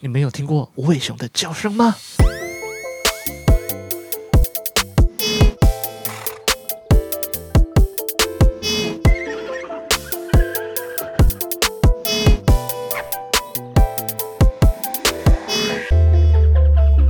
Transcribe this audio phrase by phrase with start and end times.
[0.00, 1.96] 你没有听过无尾熊的叫声吗？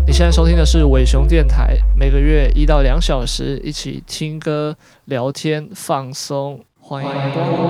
[0.06, 4.74] 你现在收听的是尾熊电台，每个月一到两小时，一起听歌、
[5.04, 6.64] 聊天、放松。
[6.80, 7.68] 欢迎光临！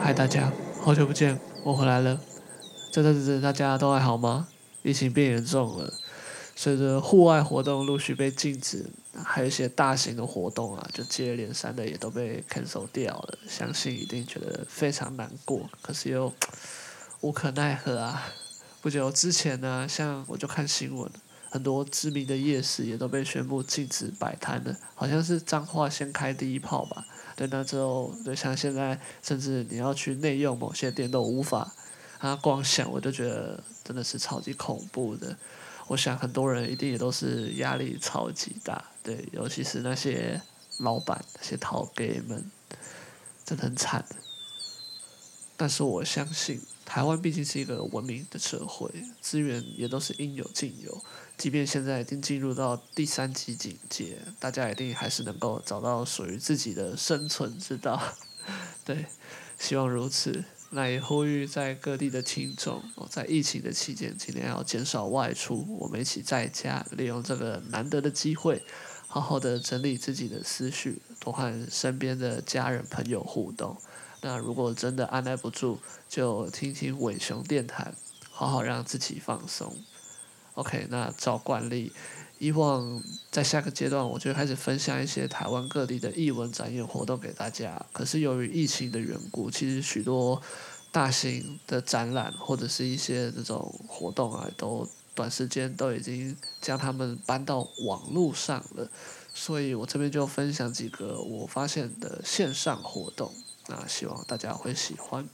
[0.00, 0.50] 嗨，大家，
[0.82, 2.18] 好久不见，我回来了。
[2.90, 4.48] 这阵子大家都还好吗？
[4.82, 5.92] 疫情变严重了，
[6.56, 8.86] 随着户外活动陆续被禁止，
[9.24, 13.38] 还有一些大型的活动啊，就接连三的也都被 cancel 掉了。
[13.46, 16.32] 相信一定觉得非常难过，可是又
[17.20, 18.32] 无可奈何啊。
[18.80, 21.10] 不久之前呢，像我就看新闻，
[21.50, 27.04] 很多知名的夜市也都被宣布禁止摆摊了，好像是彰化先开第一炮吧。
[27.36, 31.74] 对，那之后，就像现在，甚至你要去内用某些店都无法。
[32.18, 35.36] 他，光想我就觉得真的是超级恐怖的。
[35.86, 40.40] 我想很多人一定也都是压力超级大，对，尤其是那些
[40.78, 42.50] 老板、那些头家们，
[43.44, 44.04] 真的很惨。
[45.56, 51.02] 但是我相信，台湾毕竟是一个文明的社会，资源也都是应有尽有。
[51.36, 58.00] 即便现在已经进入到第三级警戒，大家一定还是能够找到属于自己的生存之道。
[58.84, 59.06] 对，
[59.58, 60.44] 希望如此。
[60.70, 65.64] 那也呼吁在各地的听众，在疫情的期间，尽量要减少外出。
[65.80, 68.62] 我们一起在家，利用这个难得的机会，
[69.06, 73.78] 好好的整理自己的思绪，多和身边的家人朋友互动。
[74.20, 77.94] 那如果真的按捺不住，就听听尾熊电台，
[78.30, 79.74] 好好让自己放松。
[80.54, 81.92] OK，那照惯例。
[82.38, 87.84] 以往在下个阶段，我就开始分享一些台湾各地的艺文展演活动给大家。
[87.92, 90.40] 可是由于疫情的缘故，其实许多
[90.92, 98.88] 大型的展览或者是一些这种活动啊，都短时间都已经将他们搬到网络上了。
[99.34, 103.32] 所以我这边就分享几个我发现的线上活动，
[103.66, 105.28] 那希望大家会喜欢。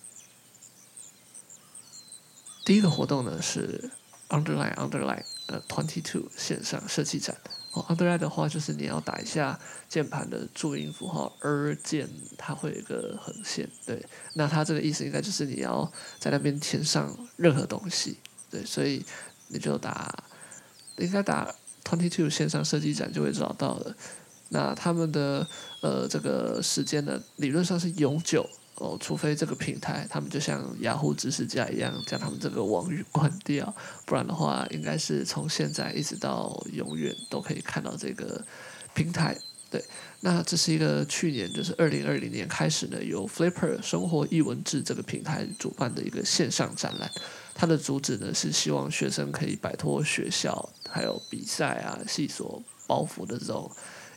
[2.65, 3.91] 第一个活动呢是
[4.31, 5.25] Underline Underline。
[5.47, 7.37] 呃，Twenty Two 线上设计展
[7.73, 18.19] 哦，Underline 的话就是你要打一下键盘的注音符号 R 键，它会有一个横线，对，那它这个意思应该就是你要在那边填上任何东西，
[18.51, 19.05] 对，所以
[19.49, 20.25] 你就打，
[20.99, 23.95] 应该打 Twenty Two 线上设计展就会找到了。
[24.49, 25.47] 那他们的
[25.81, 28.49] 呃这个时间呢，理论上是永久。
[28.77, 33.73] 哦，除非这个平台，他们就像雅虎知识家一样，将他们这个网域关掉，
[34.05, 38.45] 不然的话，应该是从现在一直到永远都可以看到这个
[38.93, 39.39] 平台。
[39.71, 39.83] 对，
[40.21, 47.09] 那这是一个去年，就是二零二零年开始呢，由 Flipper 生活译文志这个平台主办的一个线上展览。
[47.55, 53.71] 它的主旨呢，是希望学生可以摆脱学校还有比赛啊、系所包袱的这种。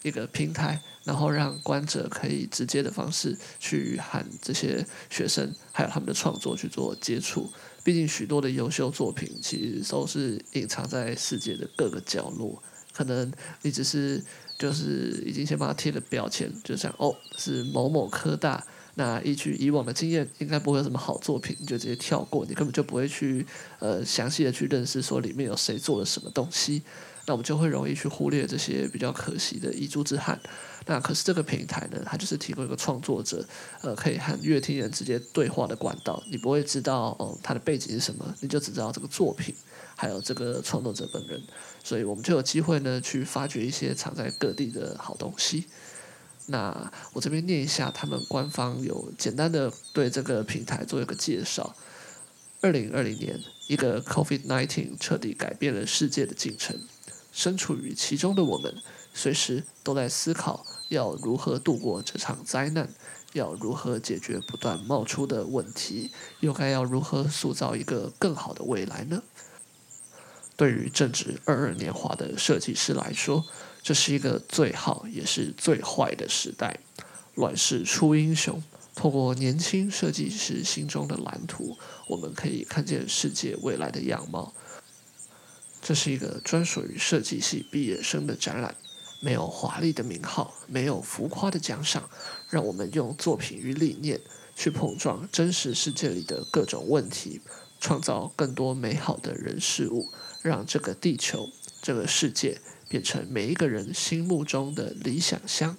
[0.07, 7.51] 一个平台，然后让观者可以直接的方式去和这些学生还有他们的创作去做接触。
[7.83, 12.61] 毕竟许多的优秀作品其实都是隐藏在世界的各个角落，
[12.93, 13.31] 可能
[13.61, 14.21] 你只是
[14.57, 18.65] 就是已经先把它贴了标签，就像哦是某某科大，
[18.99, 23.45] 那依据以往的经验，应该不会有什么好作品，你就直接跳过，你根本就不会去
[23.77, 26.81] 呃详细的去认识说里面有谁做了什么东西。
[27.27, 30.39] 那我们就会容易去忽略这些比较可惜的遗珠之憾。
[30.85, 33.45] 那可是这个平台呢，它就是提供一个创作者，
[33.81, 36.23] 呃，可以和乐听人直接对话的管道。
[36.31, 39.53] 你不会知道哦，他的背景是什么，你就只知道这个作品，
[39.95, 41.39] 还有这个创作者本人。
[41.83, 45.65] 所以我们就有机会呢，去发掘一些藏在各地的好东西。
[46.47, 51.75] 那我这边念一下，他们官方有简单的对这个平台做一个介绍。
[52.61, 56.79] 二零二零年，一个 COVID-19 彻底改变了世界的进程。
[57.31, 58.73] 身处于其中的我们，
[59.13, 62.89] 随时都在思考要如何度过这场灾难，
[63.33, 69.21] 要如何解决不断冒出的问题，又该要如何塑造一个更好的未来呢？
[70.55, 73.45] 对于正值二二年华的设计师来说，
[73.87, 76.77] 这是一个最好也是最坏的时代。
[77.35, 78.61] 乱世出英雄，
[78.93, 81.77] 透过年轻设计师心中的蓝图，
[82.09, 84.53] 我们可以看见世界未来的样貌。
[85.81, 88.75] 这是一个专属于设计系毕业生的展览，
[89.21, 92.09] 没有华丽的名号，没有浮夸的奖赏，
[92.49, 94.19] 让我们用作品与理念
[94.53, 97.39] 去碰撞真实世界里的各种问题，
[97.79, 100.11] 创造更多美好的人事物，
[100.41, 101.47] 让这个地球、
[101.81, 105.77] 这个世界变成每一个人心目中的理想乡。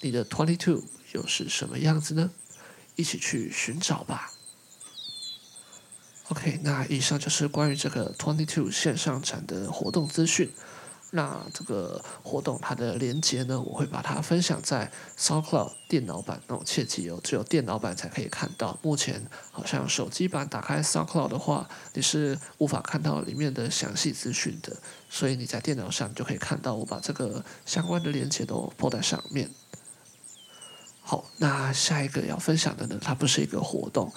[0.00, 2.30] 你的 Twenty Two 又是什么样子呢？
[2.96, 4.32] 一起去寻找吧。
[6.28, 10.50] OK，那以上就是关于这个 Twenty Two 线上展的活动资讯。
[11.12, 16.40] 那这个活动它的连接呢，我会把它分享在 SoundCloud 电脑版。
[16.46, 18.78] 那种切记哦，只有电脑版才可以看到。
[18.82, 19.20] 目前
[19.50, 24.76] 好像手机版打开 SoundCloud 的话，你是无法看到里面的详细资讯的。
[25.08, 29.50] 所以你在电脑上就可以看到我把这个相关的连接都铺在上面。
[31.02, 34.12] 好，那下一个要分享的呢，它不是一个活动，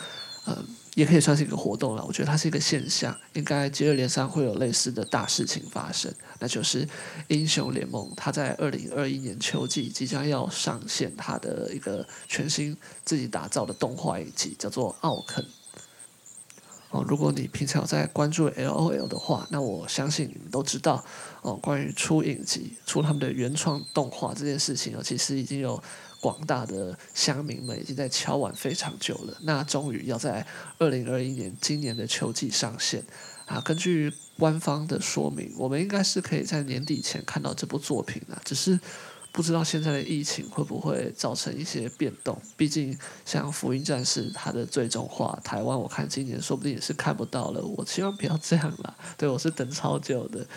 [0.46, 0.64] 嗯。
[0.96, 6.88] 也可以算是一个活动了，我觉得它是一个现象，应该接二连三会有类似的大事情发生，那就是
[7.30, 15.44] 英雄联盟，它在二零二一年秋季即将要上线它的一个全新自己打造的动画影集，叫做《奥肯》。
[16.92, 21.04] 哦，如果你平常在关注 LOL 的话，那我相信你们都知道
[21.42, 25.82] 哦，关于出影集、出他们的原创动画这件事情，其实已经有。
[26.24, 30.48] 广大的乡民们已经在敲碗非常久了，那终于要在
[30.78, 33.04] 二零二一年今年的秋季上线
[33.46, 33.60] 啊！
[33.60, 34.10] 根据
[34.40, 38.80] 官方的说明，我们应该是可以在年底前看到这部作品啊，只是
[39.34, 42.42] 不知道现在的疫情会不会造成一些变动。
[42.56, 47.62] 毕竟像《福音战士》它的最终话，台湾我看今年说不定也是看不到了。
[47.62, 50.48] 我希望不要这样啦，对，我是等超久的。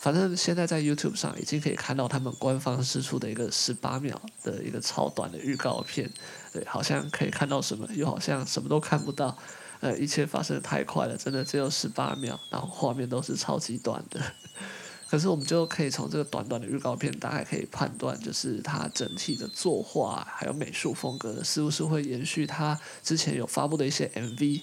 [0.00, 6.10] 反正现在在 YouTube 上已经可以看到他们官方释出的一个十八秒的一个超短的预告片，
[6.54, 9.36] 对，好像可以看到什么，又好像什么都看不到，
[9.80, 14.18] 呃，一切发生的太快了，真的只有十八秒，然后画面都是超级短的。
[15.10, 24.62] 可是我们就可以从这个短短的预告片，大概可以判断，就是它整体的作画还有美术风格，是不是会延续它之前有发布的一些 MV，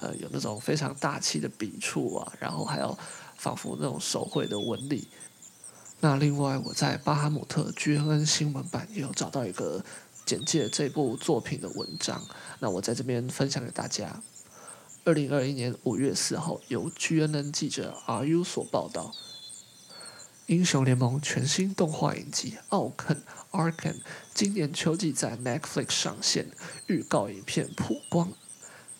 [0.00, 2.98] 呃，有那种非常大气的笔触啊，然后还有。
[3.38, 5.08] 仿佛那种手绘的纹理。
[6.00, 9.82] 那另外，我在巴哈姆特 GNN 新闻版也有找到一个
[10.26, 12.22] 简介这部作品的文章。
[12.60, 14.22] 那我在这边分享给大家。
[15.04, 19.12] 二零二一年五月四号，由 GNN 记者 RU 所报道，
[20.46, 23.72] 《英雄联盟》全新动画影集《奥肯 Arcane》
[24.34, 26.50] 今年秋季在 Netflix 上线，
[26.86, 28.32] 预告影片曝光。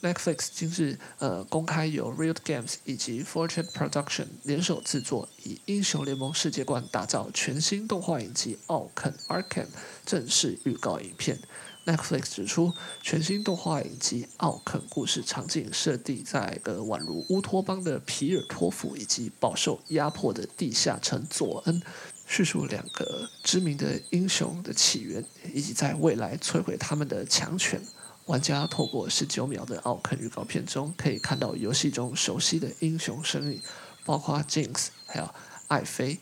[0.01, 9.65] Netflix 今日呃公开由 Real Games 以及 Fortune Production 联手制作，以英雄联盟世界观打造全新动画影集《奥肯 （Arcan）》
[10.07, 11.41] 正式预告影片。
[11.85, 12.73] Netflix 指出，
[13.03, 21.83] 全新动画影集《奥肯》故事场景设定在一个宛如乌托邦的皮尔托夫以及饱受压迫的地下城佐恩，
[22.27, 27.83] 叙述两个知名的英雄的起源，以及在未来摧毁他们的强权。
[28.29, 33.59] 玩家透过十九秒的奥肯预告片中，可以看到游戏中熟悉的英雄身影，
[34.05, 35.31] 包括 Jinx，还有
[35.69, 36.19] 艾菲，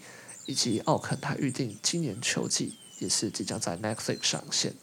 [0.46, 1.18] 以及奥肯。
[1.20, 4.74] 他预定今年秋季也是即将在 Netflix 上线。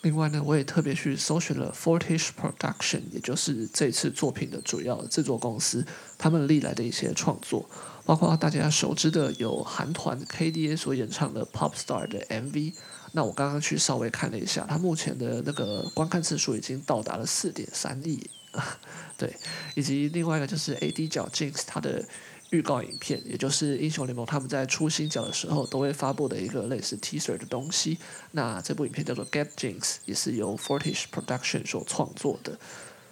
[0.00, 7.68] 另外呢，我也特别去搜寻了 Fortis Production，也就是这次作品的主要制作公司，他们历来的一些创作，
[8.06, 12.72] 包括大家熟知的有韩团 KDA 所演唱的 Pop Star 的 MV。
[13.12, 18.28] 那我刚刚去稍微看了一下，它目前的那个观看次数已经到达了四点三亿，
[19.16, 19.34] 对，
[19.74, 22.04] 以及另外一个就是 AD 角 Jinx 它的
[22.50, 27.98] 预告影片，也就是英雄联盟他们在出新角的时候都会发布的一个类似 teaser 的东西。
[28.32, 32.58] 那这部影片叫做 Get Jinx，也是由 Fortish Production 所创作的。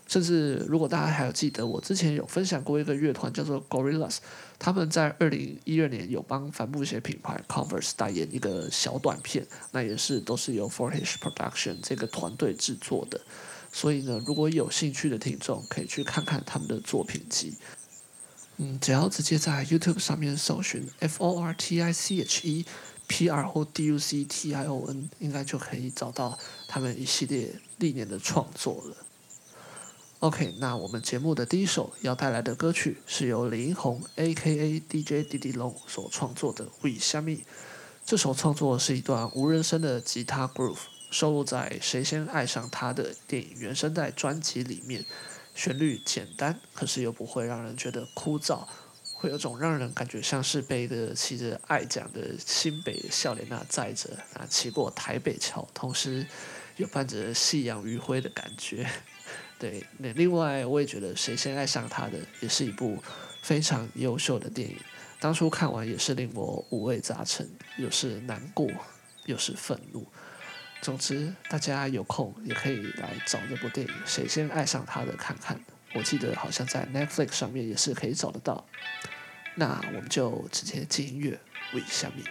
[0.07, 4.19] 甚至如果大家还有记得，我之前有分享过一个乐团叫做 Gorillas
[4.59, 13.21] 他们在二零一二年有帮帆布鞋品牌 Converse 代言一个小短片，那也是都是由 Fortich Production 这个团队制作的。
[13.73, 17.55] 所以呢，如果有兴趣的听众可以去看看他们的作品集。
[18.59, 22.65] 嗯，只要直接在 YouTube 上面搜寻 F O R T I C H E
[23.07, 28.97] P R O D U C T I O N，应该就可以找到他们一系列历年的创作了。
[30.21, 34.81] OK，那我们节目的第一首要带来的歌曲是由李英宏 （A.K.A.
[34.89, 37.37] DJ 弟弟龙）所创作的《We s h a m e》。
[38.03, 40.79] 这首创作是一段无人声的吉他 groove，
[41.11, 45.05] 收录在《谁先爱上他》的电影原声带专辑里面。
[45.55, 48.67] 旋律简单，可是又不会让人觉得枯燥，
[49.13, 56.27] 会有种让人感觉像是被一个骑着爱讲的新北少年那载着啊，骑过台北桥，同时
[56.77, 58.91] 又伴着夕阳余晖的感觉。
[59.59, 63.03] 对，那另外我也觉得《谁先爱上他》的也是一部
[63.43, 64.77] 非常优秀的电影。
[65.19, 67.49] 当初看完也是令我五味杂陈，
[67.79, 68.71] 又是难过，
[69.25, 70.07] 又是愤怒。
[70.83, 75.59] 总之，大家有空也可以来找这部电影《谁先爱上他》的看看。
[75.95, 78.67] 我记得好像在 Netflix 上面也是可以找得到。
[79.55, 81.41] 那我们就直接进音乐，
[81.73, 82.23] 为虾米。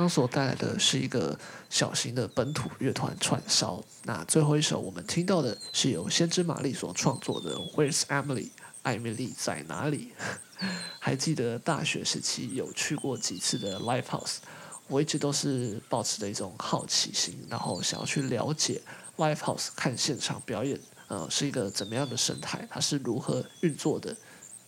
[0.00, 3.84] 刚所带来的是一个小型的本土乐团串烧。
[4.04, 8.46] 那最后一首我们听到的是由先知玛丽所创作的《Where's Emily》？
[8.80, 10.14] 艾米丽在哪里？
[10.98, 14.36] 还记得大学时期有去过几次的 Live House？
[14.88, 18.80] 我一直都是保持着一种好奇心，然后想要去了解
[19.18, 22.66] Live House 看现场表演，呃，是一个怎么样的生态？
[22.70, 24.16] 它是如何运作的？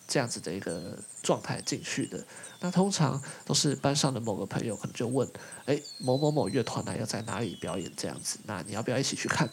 [0.07, 2.23] 这样子的一个状态进去的。
[2.63, 5.29] 那通常都是班上的某个朋友可能就问，
[5.67, 8.39] 哎，某某某乐团呢要在哪里表演这样子？
[8.47, 9.51] 那你要不要一起去看？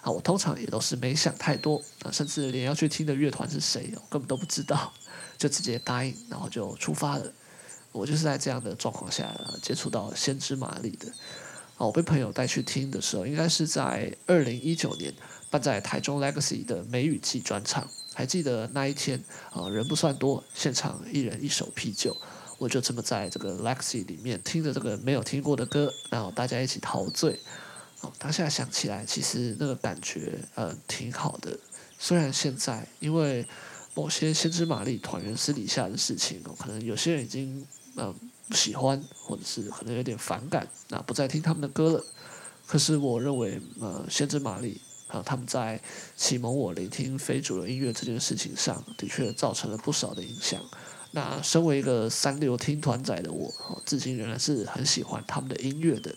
[0.00, 4.92] 啊，我通常也都是没想太多，啊，甚至连要去听的乐团是谁，我根本都不知道，
[5.36, 7.32] 就直接答应，然后就出发了。
[7.92, 11.08] 我就是在这样的状况下接触到先知玛丽的。
[11.76, 15.12] 哦，我被朋友带去听的时候，应该是在二零一九年
[15.50, 17.86] 办在台中 Legacy 的梅雨季专场。
[18.14, 22.16] 还记得那一天啊，人不算多，现场一人一手啤酒，
[22.58, 27.40] 我就这么在这个 Legacy 里面听着这个没有听过的歌，然后大家一起陶醉。
[28.00, 31.58] 哦，当下想起来，其实那个感觉呃挺好的。
[31.98, 33.46] 虽然现在因为
[33.94, 37.58] 某些先知玛丽团员私底下的事情，哦，可能有些人已经
[37.96, 38.14] 嗯、呃、
[38.48, 42.04] 不喜欢，或者是可能有点反感，那不再听他们的歌了。
[42.66, 45.80] 可是我认为，呃，先知玛丽啊，他们在
[46.16, 50.62] 启蒙我聆听非主流音乐这件事情上的确造成了不少的影响。
[51.12, 53.52] 那身为一个三流听团仔的我，
[53.86, 56.14] 至今仍然是很喜欢他们的音乐的。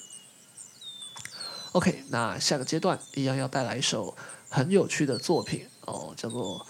[1.72, 4.16] OK，那下个阶段一样要带来一首
[4.50, 6.66] 很有趣的作品哦，叫做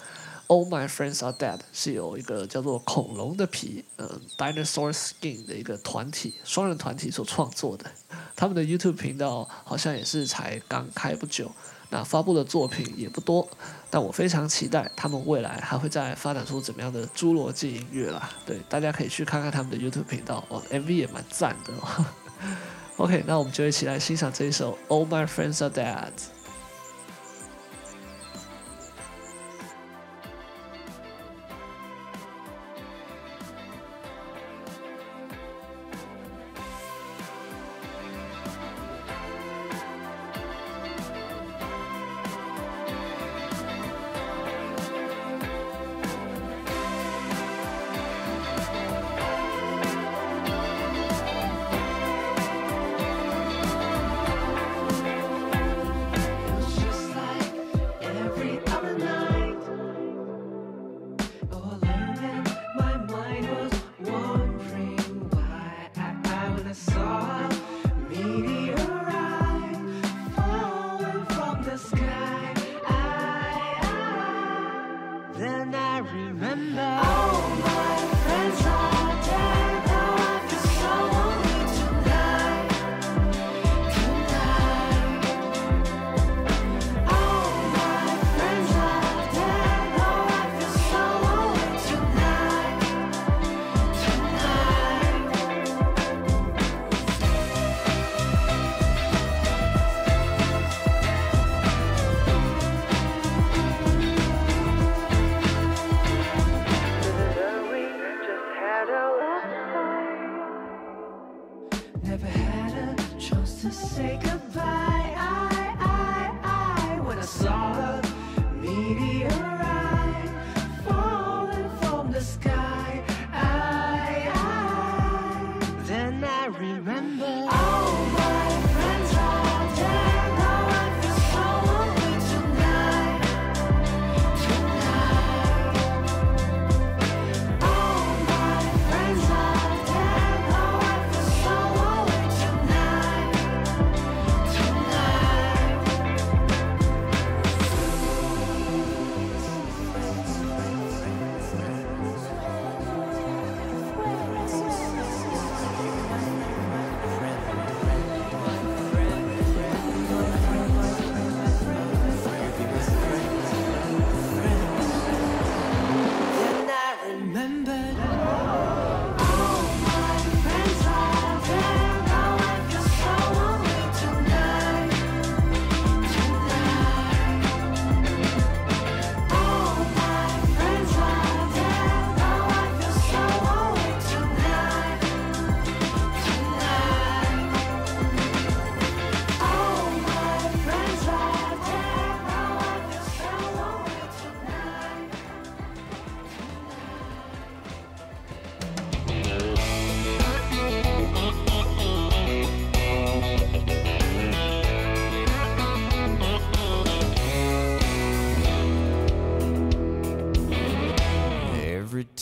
[0.48, 7.92] 《All My Friends Are Dead》，是由一个叫做恐龙的皮，嗯，Dinosaur Skin 的一个团体，双人团体所创作的。
[8.36, 11.52] 他们的 YouTube 频道好像也是才刚开不久，
[11.92, 13.48] 那发布的作品也不多，
[13.90, 18.30] 但我非常期待他们未来还会再发展出怎么样的侏罗纪音乐啦。
[18.46, 22.06] 对，大家可以去看看他们的 YouTube 频道哦，MV 也蛮赞的哦。
[22.98, 26.12] OK，那我们就一起来欣赏这一首《All My Friends Are Dead》。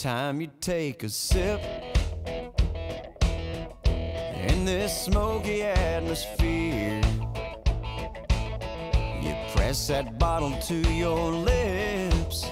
[0.00, 1.60] Time you take a sip
[3.84, 7.02] in this smoky atmosphere,
[9.20, 12.50] you press that bottle to your lips,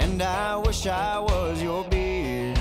[0.00, 2.54] and I wish I was your beer.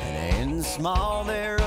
[0.00, 1.57] And in small there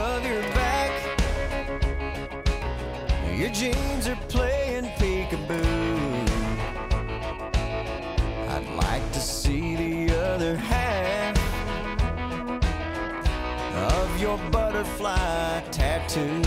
[14.82, 16.42] butterfly tattoo.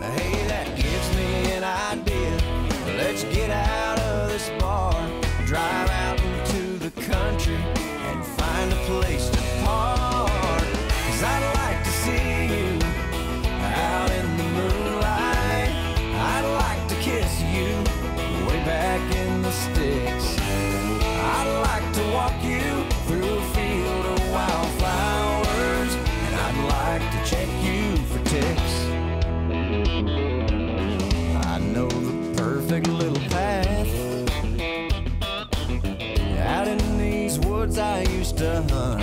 [0.00, 2.96] Hey, that gives me an idea.
[2.96, 4.94] Let's get out of this bar,
[5.44, 10.62] drive out into the country, and find a place to park.
[11.06, 11.57] Cause I
[38.38, 39.02] to hunt.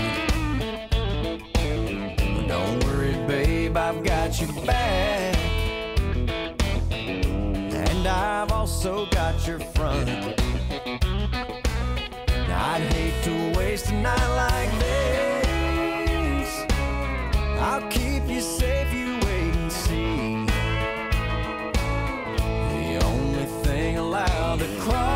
[2.48, 5.36] Don't worry, babe, I've got your back.
[7.02, 10.08] And I've also got your front.
[12.48, 16.50] I'd hate to waste a night like this.
[17.60, 20.46] I'll keep you safe, you wait and see.
[22.72, 25.15] The only thing allowed to cry.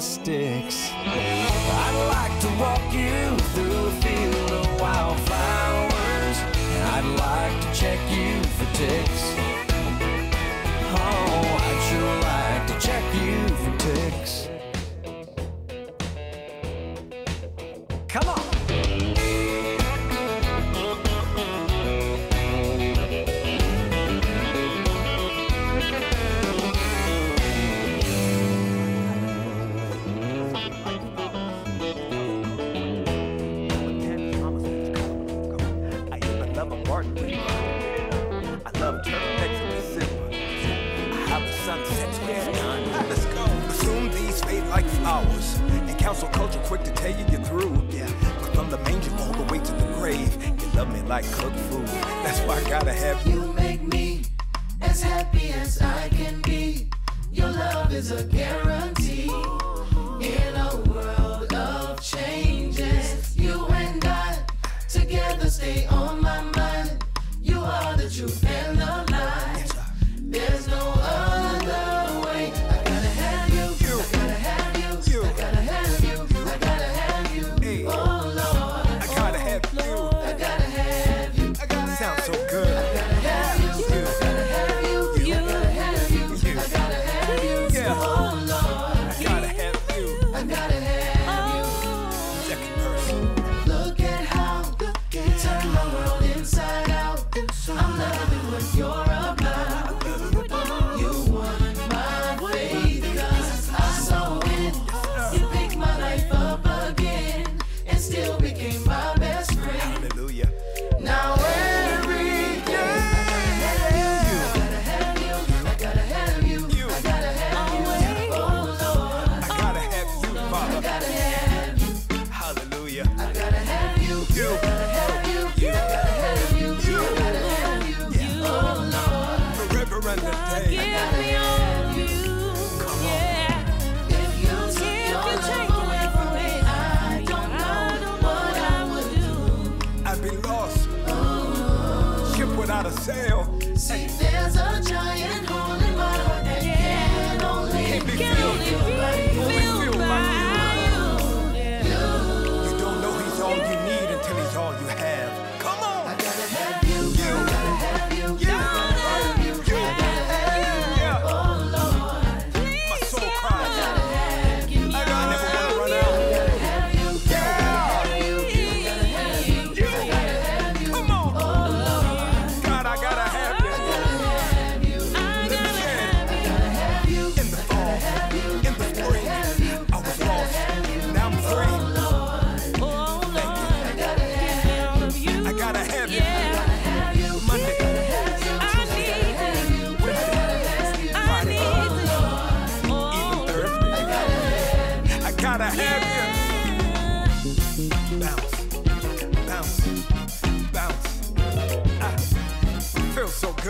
[0.00, 0.90] sticks.
[0.94, 3.29] I'd like to walk you.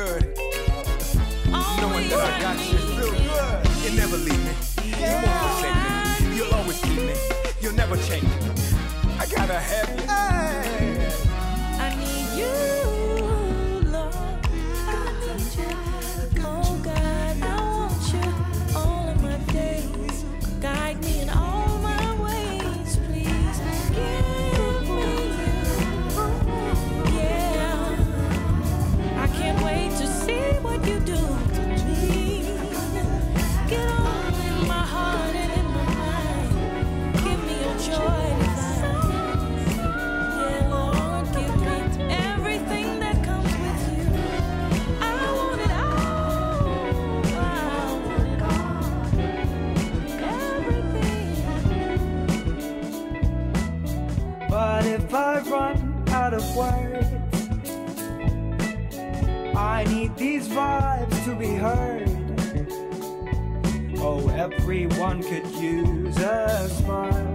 [0.04, 0.22] good.
[1.52, 2.78] Always Knowing that I got you.
[2.78, 3.82] Feel good.
[3.84, 4.54] You never leave me.
[4.88, 6.36] You won't forsake me.
[6.36, 7.14] You'll always keep me.
[7.60, 8.52] You'll never change me.
[9.18, 10.06] I gotta have you.
[10.06, 10.89] Hey.
[60.00, 62.08] need these vibes to be heard.
[63.98, 67.29] Oh, everyone could use a smile.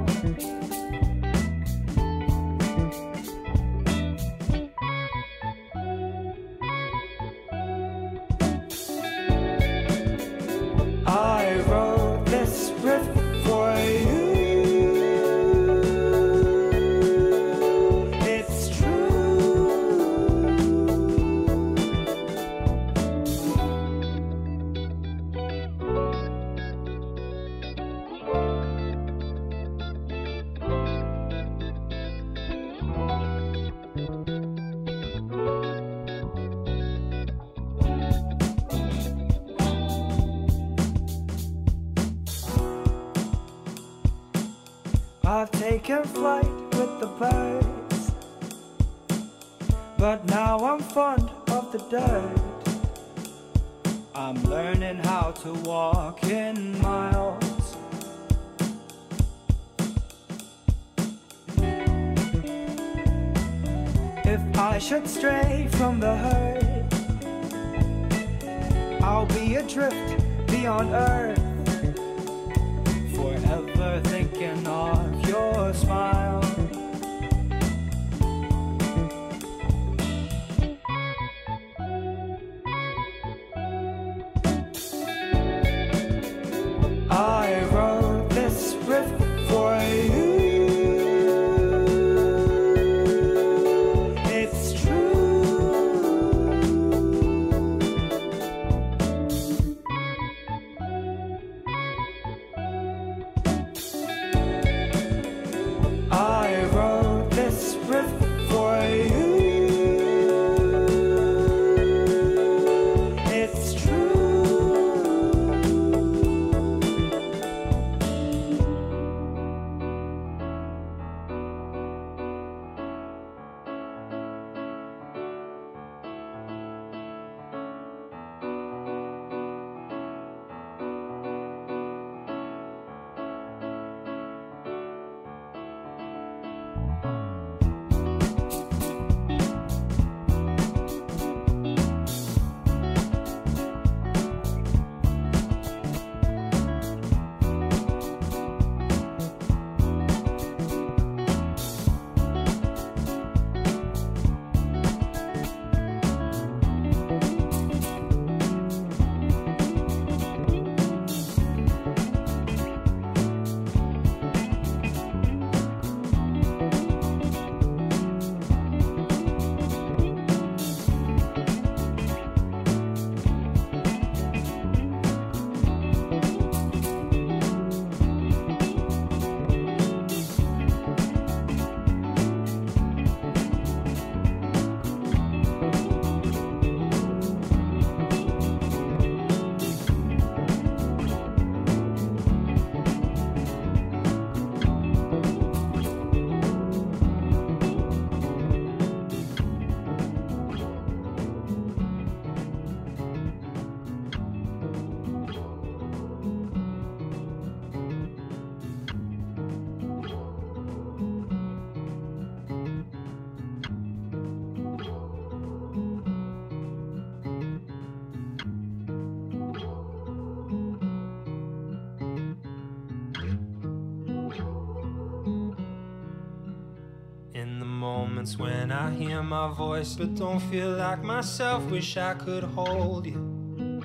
[228.86, 231.64] I hear my voice, but don't feel like myself.
[231.72, 233.82] Wish I could hold you.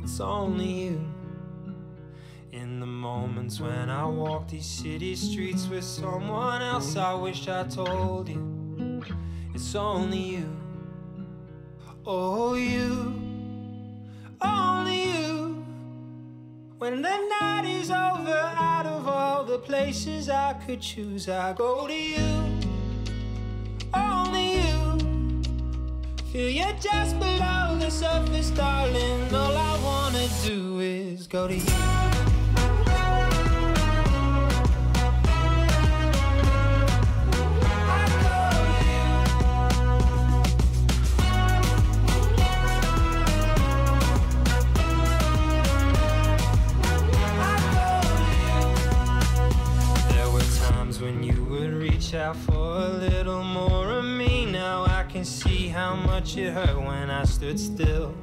[0.00, 1.00] It's only you.
[2.52, 7.64] In the moments when I walk these city streets with someone else, I wish I
[7.64, 9.02] told you.
[9.52, 10.56] It's only you.
[12.06, 13.12] Oh, you.
[14.40, 15.66] Only you.
[16.78, 21.88] When the night is over, out of all the places I could choose, I go
[21.88, 22.43] to you.
[26.34, 29.32] till you're just below the surface, darling.
[29.32, 32.14] All I wanna do is go to you.
[52.14, 53.83] out for a little more
[55.74, 58.14] how much it hurt when I stood still.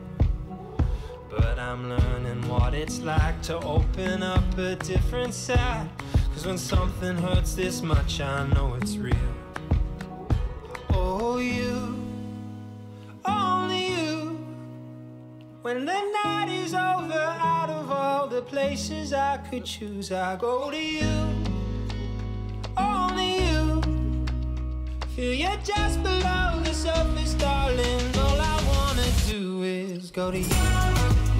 [1.30, 5.89] But I'm learning what it's like to open up a different side.
[6.34, 9.34] Cause when something hurts this much, I know it's real.
[10.91, 11.99] Oh, you,
[13.26, 14.39] only you.
[15.62, 20.72] When the night is over, out of all the places I could choose, I go
[20.72, 21.61] to you.
[25.16, 28.16] Feel you just below the surface, darling.
[28.18, 31.30] All I wanna do is go to you.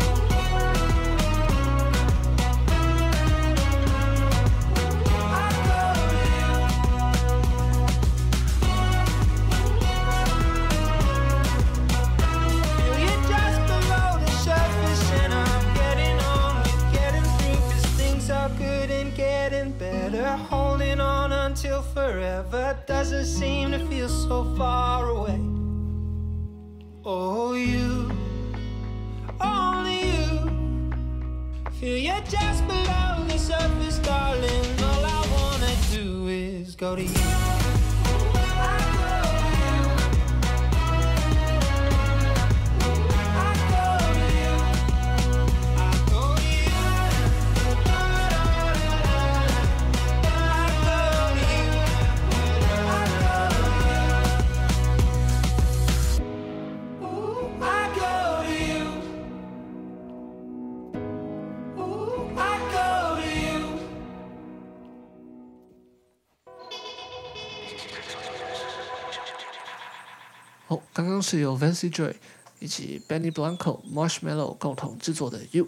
[21.94, 25.40] Forever doesn't seem to feel so far away.
[27.04, 28.12] Oh, you,
[29.42, 30.92] only you.
[31.80, 34.66] Feel you just below the surface, darling.
[34.84, 37.61] All I wanna do is go to you.
[71.22, 72.14] 是由 Vancy Joy
[72.60, 75.66] 以及 Benny Blanco、Marshmallow 共同制作的《You》。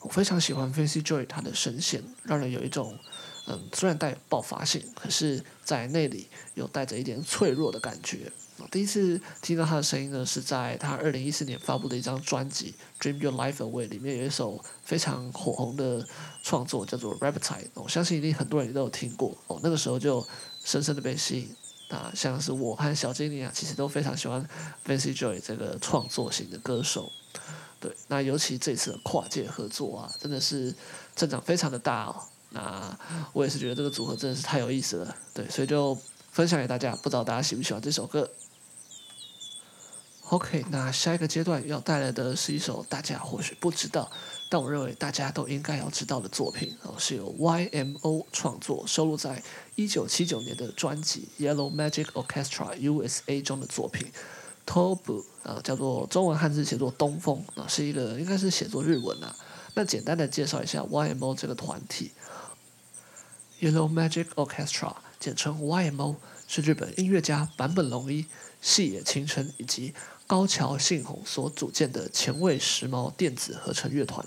[0.00, 2.98] 我非常喜欢 Vancy Joy 他的声线，让人有一种
[3.46, 8.32] 嗯，虽然带有爆发性，可是在内里有带着一点脆弱的感觉。
[8.70, 16.06] 第一次听到他的声音呢，是在他二零一四年发布的一张专辑《Dream Your Life Away》里面有一首非常火红的
[16.42, 17.64] 创作，叫做《Riptide》。
[17.74, 19.58] 我相信一定很多人都有听过哦。
[19.62, 20.24] 那个时候就
[20.62, 21.56] 深深的被吸引。
[21.90, 24.42] 那像是我和小精灵啊，其实都非常喜欢
[24.86, 27.12] Vancy Joy 这个创作型的歌手。
[27.80, 30.74] 对，那尤其这次的跨界合作啊，真的是
[31.16, 32.16] 阵仗非常的大哦。
[32.50, 32.98] 那
[33.32, 35.16] 我也是觉得这个组合真的是太有意思了。
[35.34, 35.98] 对，所以就
[36.30, 38.30] 分享给大家，不知道大家喜不喜欢这首歌。
[40.28, 44.08] OK，那下一个阶段要带来的是一首大家或许不知道，
[44.48, 49.42] 但我认为大家都应该要知道的作品哦，是由 YMO 创作，收录在
[49.80, 54.12] 一九七九年的专辑《Yellow Magic Orchestra USA》中的作品。
[54.66, 59.34] Tobu 啊，叫做中文汉字写作东风啊，是一个应该是写作日文啊。
[59.72, 62.12] 那简单的介绍一下 YMO 这个团体
[63.62, 66.16] ，Yellow Magic Orchestra，简称 YMO，
[66.46, 68.26] 是日本音乐家坂本龙一、
[68.60, 69.94] 细野晴臣以及
[70.26, 74.24] 高桥幸宏所组建的前卫时髦电子合成乐团。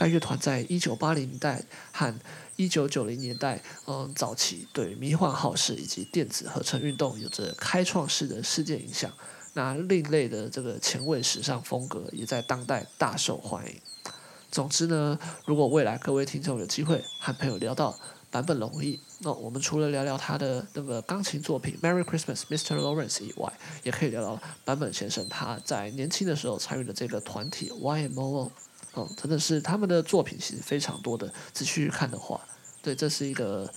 [0.00, 2.18] 该乐团在一九八零年代和
[2.56, 9.12] 一九九零年代，嗯，早期对迷幻浩室以及电子合成运动有着开创式的世界影响。
[9.52, 13.74] 那另类的这个前卫时尚风格也在当代大受欢迎。
[14.50, 17.94] 总之呢，如果未来各位听众有机会和朋友聊到
[18.30, 22.74] 坂本龙一，那我们除了聊聊他的那个钢琴作品《Merry Christmas, Mr.
[22.76, 28.50] Lawrence》以外，也可以聊聊坂本先生他在年轻的时候参与的这个团体 YMO。
[28.94, 32.40] 哦，真的是他们的作品其实非常多的，仔细去看的话，
[32.82, 33.72] 对，这是一个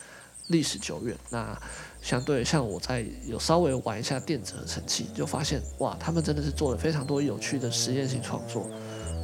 [0.47, 1.16] 历史久远。
[1.30, 1.55] 那
[2.01, 8.70] 相对像我在有稍微玩一下电子合成器，就发现哇，他们真的是做了非常多有趣的实验性创作。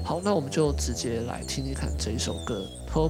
[0.06, 3.10] 好，那我们就直接来听听看这一首歌《Top》。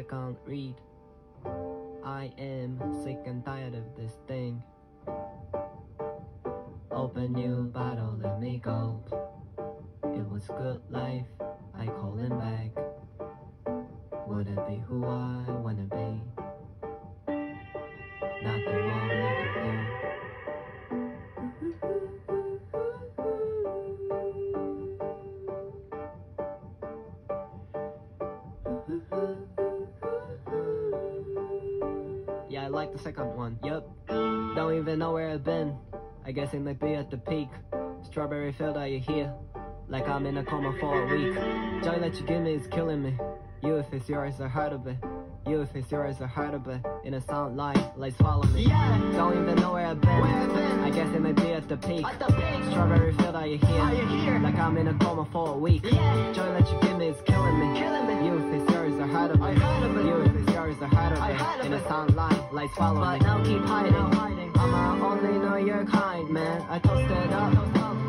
[0.00, 0.76] I can't read.
[2.02, 4.62] I am sick and tired of this thing.
[6.90, 9.04] Open new bottle, let me go.
[10.04, 11.26] It was good life,
[11.78, 12.70] I call him back.
[14.26, 16.22] Would it be who I wanna be?
[18.42, 18.64] Not
[33.00, 33.58] the second one.
[33.64, 33.88] Yep.
[34.08, 35.76] Don't even know where I've been.
[36.24, 37.48] I guess it might be at the peak.
[38.02, 39.32] Strawberry field, are you here?
[39.88, 41.34] Like I'm in a coma for a week.
[41.82, 43.16] Joy that you give me is killing me.
[43.62, 44.96] You, if it's yours, I heard of it.
[45.46, 46.80] You, if it's yours, I heard of it.
[47.04, 48.66] In a sound line, let's follow me.
[48.66, 49.12] Yeah.
[49.14, 50.20] Don't even know where I've been.
[50.20, 50.80] Where I've been.
[50.80, 52.04] I guess it might be at the peak.
[52.04, 52.70] At the peak.
[52.70, 53.80] Strawberry field, are you here?
[53.80, 54.38] Are you here?
[54.38, 55.84] Like I'm in a coma for a week.
[55.84, 56.32] Yeah.
[56.32, 57.78] Joy that you give me is killing me.
[57.80, 58.26] Killing me.
[58.26, 59.42] You, if it's yours, I heard of it.
[59.42, 60.06] I heard of it.
[60.06, 60.29] You,
[60.80, 61.66] the heart of it.
[61.66, 63.18] In the sunlight, line, follow but me.
[63.18, 63.92] But now keep hiding.
[63.92, 64.52] Hiding.
[64.56, 66.66] I'm I only know your kind, man.
[66.70, 67.52] I toast it up.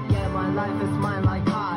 [0.09, 1.70] Yeah, my life is mine like pie.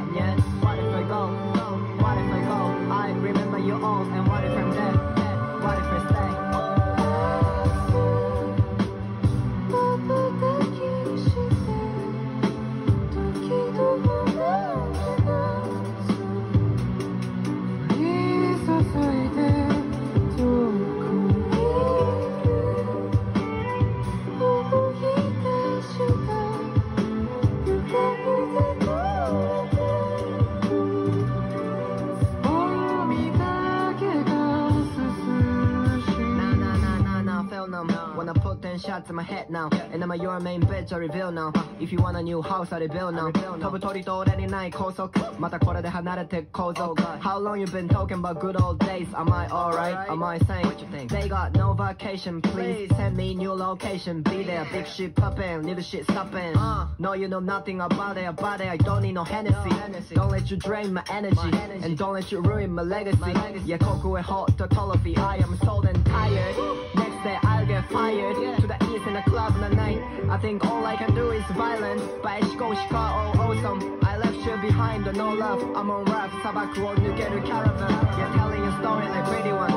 [40.03, 40.03] now.
[40.03, 41.51] And I'm a your main bitch, I reveal now.
[41.79, 43.31] If you want a new house, I rebuild now.
[43.31, 45.19] 飞ぶ鸟と俺にない高速。
[45.39, 46.93] またこれで离れて构造。
[47.21, 49.07] How long you been talking about good old days?
[49.13, 50.09] Am I alright?
[50.09, 51.07] Am I sane?
[51.07, 54.21] They got no vacation, please send me new location.
[54.23, 56.55] Be there, big shit poppin', little shit stoppin'.
[56.99, 58.67] No, you know nothing about it, about it.
[58.67, 59.69] I don't need no Hennessy.
[60.13, 61.51] Don't let you drain my energy,
[61.83, 63.33] and don't let you ruin my legacy.
[63.65, 65.17] Yeah, Koku and hot to Tolofi.
[65.17, 67.02] I am so and tired.
[67.24, 68.36] say I'll get fired.
[68.40, 68.56] Yeah.
[68.56, 70.00] To the east in a club in the night.
[70.28, 73.98] I think all I can do is violence But go Chicago awesome.
[74.02, 75.62] I left you behind no love.
[75.74, 77.90] I'm on rap Sabak road you get a caravan.
[78.18, 79.72] You're telling a story like pretty one.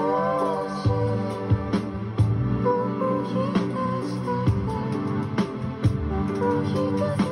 [6.68, 7.27] He does.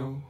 [0.00, 0.29] Tchau.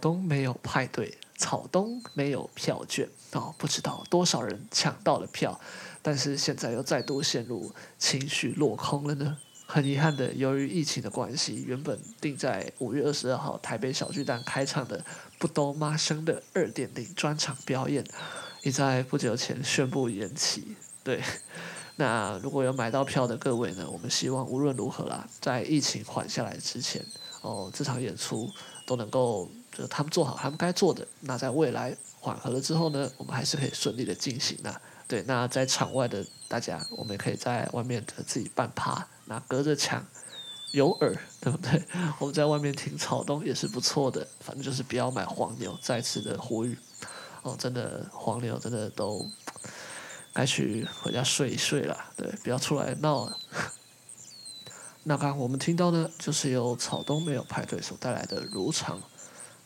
[0.00, 5.60] 东没有派对，草东没有票券哦，不知道多少人抢到了票，
[6.00, 9.36] 但是现在又再度陷入情绪落空了呢。
[9.66, 15.04] 很遗憾的，由于疫情的关系，原本定在五月二十二号台北小巨蛋开唱的
[15.38, 18.02] 不兜妈生的二点零专场表演，
[18.62, 20.74] 已在不久前宣布延期。
[21.04, 21.22] 对，
[21.96, 27.04] 那如果有买到票的各位呢，我们希望无论如何啦，在疫情缓下来之前，
[27.42, 28.50] 哦，这场演出
[28.86, 29.50] 都能够。
[29.78, 34.80] 就他们做好他们该做的，那在未来缓和了之后呢，我们还是可以顺利的进行的。
[35.06, 40.04] 对，那在场外的大家，我们也可以在外面自己办趴，那隔着墙
[40.72, 41.80] 有耳，对不对？
[42.18, 45.78] 我们在外面听草东也是不错的，反正就是不要买黄牛。
[45.80, 46.76] 再次的呼吁，
[47.42, 49.24] 哦，真的黄牛真的都
[50.34, 53.38] 该去回家睡一睡了，对，不要出来闹了。
[55.04, 59.00] 那刚刚我们听到呢，就是由草东没有派对所带来的如常。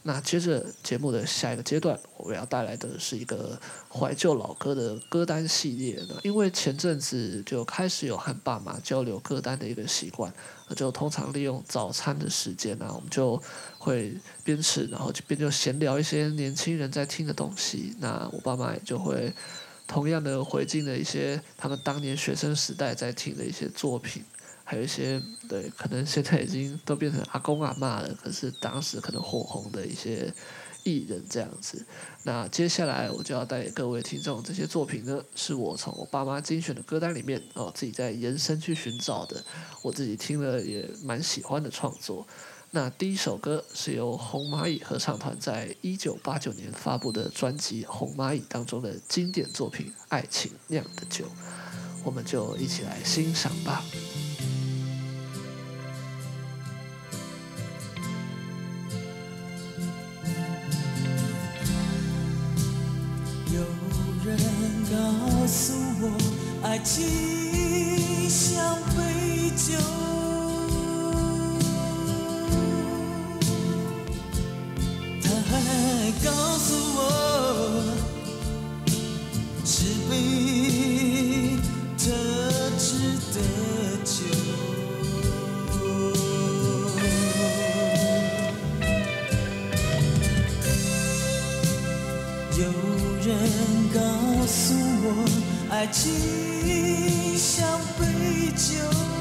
[0.04, 3.56] 那接着节目的下一个阶段，我要带来的是一个
[3.88, 6.16] 怀旧老歌的歌单系列呢。
[6.24, 10.32] 因为前阵子就开始有和爸妈交流歌单的一个习惯，
[10.74, 13.40] 就通常利用早餐的时间呢，我们就
[13.78, 14.12] 会
[14.42, 17.94] 边吃，然后就边就闲聊一些年轻人在听的东西。
[18.00, 19.32] 那我爸妈也就会
[19.86, 24.24] 同样的回敬了一些他们当年学生时代在听的一些作品。
[24.72, 30.32] 还有一些对，可能现在已经都变成阿公阿妈了，可是当时可能火红的一些
[30.82, 31.84] 艺人这样子。
[32.22, 39.44] 那接下来我就要带给各位听众这些作品呢，是我从我爸妈精选的歌单里面哦，自己在延伸去寻找的，
[39.82, 42.26] 我自己听了也蛮喜欢的创作。
[42.70, 51.26] 那第一首歌是由红蚂蚁合唱团在一九八九年发布的专辑《红蚂蚁》当中的经典作品《爱情酿的酒》，
[52.02, 53.84] 我们就一起来欣赏吧。
[64.92, 64.98] 告
[65.46, 66.12] 诉我，
[66.62, 69.72] 爱情像杯酒。
[75.22, 77.00] 他还告诉我，
[79.64, 79.74] 是
[80.10, 81.56] 杯
[81.96, 82.04] 特
[82.76, 83.36] 制的
[84.04, 84.20] 酒。
[95.72, 99.11] 爱情像杯酒。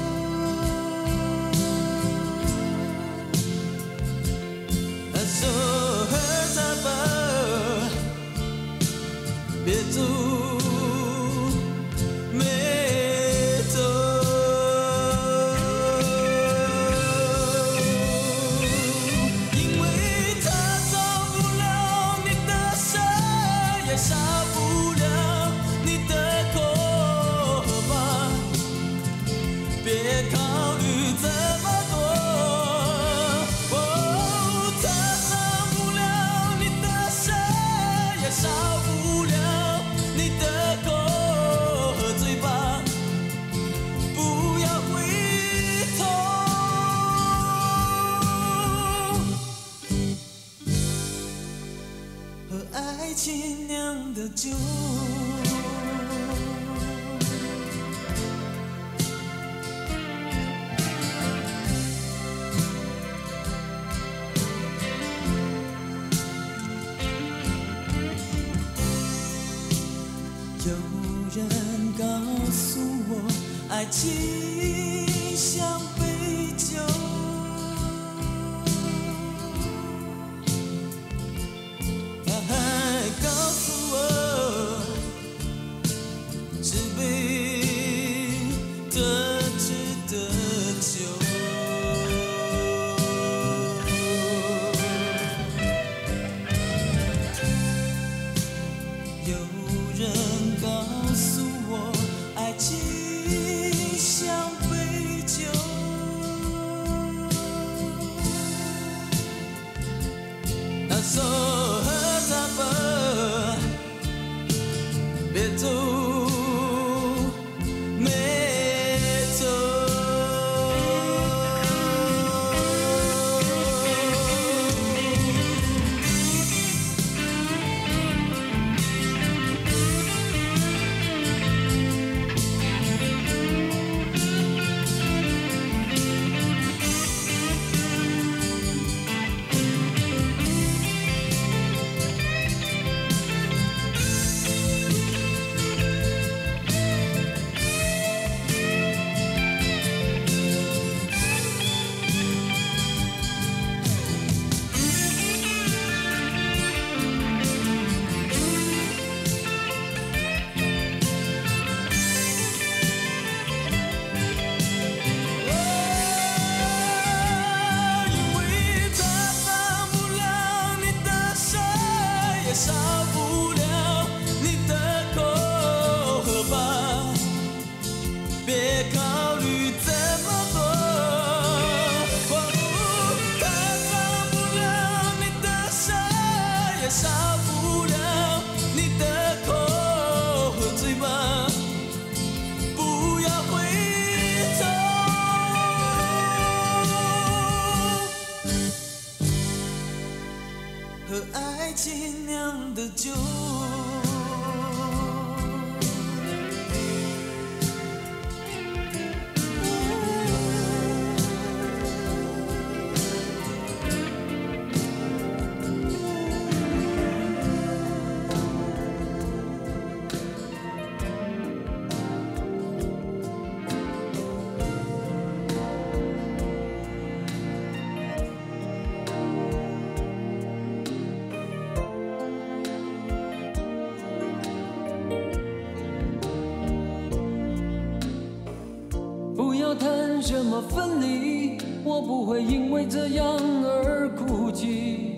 [242.82, 243.24] 为这样
[243.64, 245.14] 而哭泣。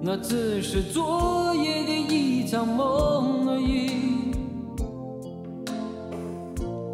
[0.00, 4.32] 那只是昨夜的一场梦而已。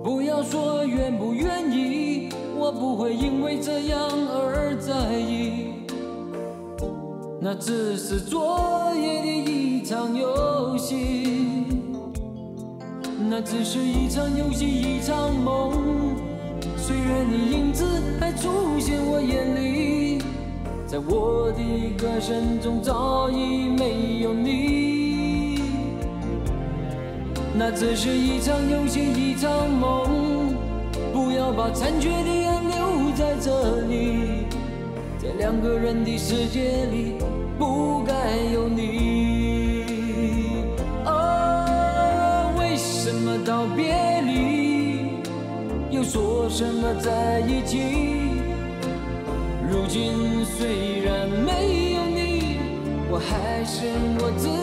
[0.02, 5.74] 不要说愿不愿意，我不会因为这样而在意。
[7.40, 8.41] 那只是昨
[22.80, 25.58] 早已没有你，
[27.54, 30.54] 那只是一场游戏，一场梦。
[31.12, 34.46] 不要把残缺的爱留在这里，
[35.18, 37.16] 在两个人的世界里
[37.58, 38.14] 不该
[38.52, 39.84] 有你。
[41.04, 45.20] 哦，为什么道别离，
[45.90, 48.11] 又说什么在一起？
[54.22, 54.61] 是我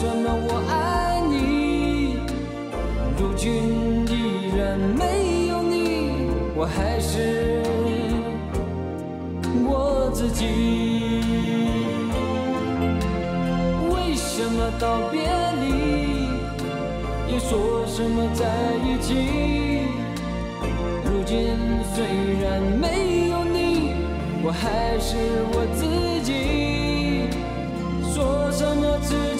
[0.00, 2.16] 什么我爱你。
[3.18, 3.52] 如今
[4.08, 5.76] 依然没有你，
[6.56, 7.60] 我还是
[9.62, 10.46] 我自己。
[13.92, 15.20] 为什么道别
[15.60, 15.68] 离，
[17.30, 18.46] 又说什么在
[18.82, 19.12] 一起？
[21.04, 21.36] 如今
[21.94, 22.02] 虽
[22.40, 23.92] 然没有你，
[24.42, 25.84] 我还是我自
[26.24, 26.30] 己。
[28.14, 29.39] 说什么此情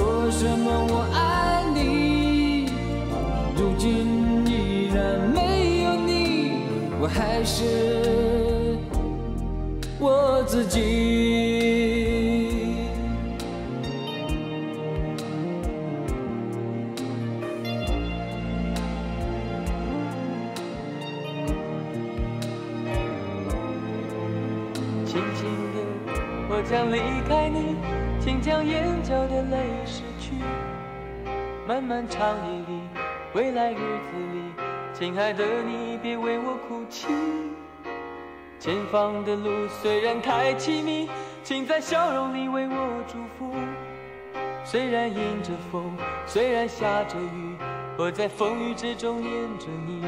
[0.00, 2.64] 说什么我爱你。
[3.54, 6.62] 如今依然没有你，
[6.98, 8.78] 我还是
[9.98, 10.80] 我自己。
[25.04, 25.44] 轻轻
[25.74, 25.76] 的，
[26.48, 26.96] 我将离
[27.28, 27.76] 开你，
[28.18, 29.69] 请将眼角的泪。
[31.90, 32.82] 漫长夜里，
[33.34, 34.62] 未来日子里，
[34.94, 37.08] 亲爱的你别为我哭泣。
[38.60, 41.10] 前方的路虽然太凄迷，
[41.42, 43.52] 请在笑容里为我祝福。
[44.64, 45.92] 虽然迎着风，
[46.28, 47.56] 虽然下着雨，
[47.98, 50.02] 我在风雨之中念着你。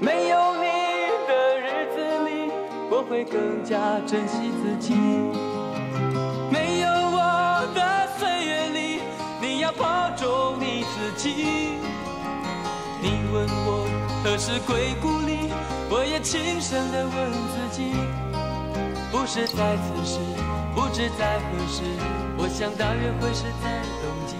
[0.00, 0.68] 没有你
[1.26, 1.98] 的日子
[2.28, 2.52] 里，
[2.88, 5.49] 我会更加珍惜自己。
[14.40, 15.52] 何时归故里，
[15.90, 17.92] 我也轻声地问自己。
[19.12, 20.18] 不是在此时，
[20.74, 21.82] 不知在何时，
[22.38, 24.36] 我想大约会是在冬季。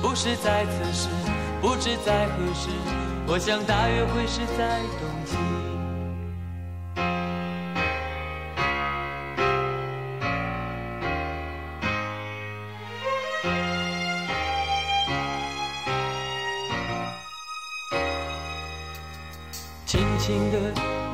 [0.00, 1.08] 不是在此时，
[1.60, 2.68] 不知在何时，
[3.26, 5.67] 我想大约会是在冬季。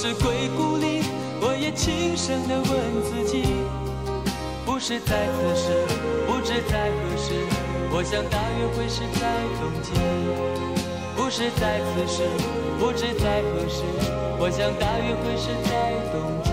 [0.00, 1.02] 何时归故里，
[1.42, 3.44] 我也轻声地问自己，
[4.64, 5.84] 不是在此时，
[6.26, 7.34] 不知在何时。
[7.92, 9.28] 我想大约会是在
[9.60, 9.92] 冬季，
[11.14, 12.22] 不是在此时，
[12.78, 13.84] 不知在何时。
[14.38, 16.49] 我想大约会是在冬季。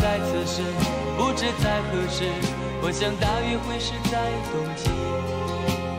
[0.00, 0.62] 在此时，
[1.18, 2.24] 不知在何时，
[2.82, 4.88] 我想大约会是在冬季。